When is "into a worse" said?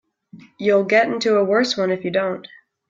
1.09-1.77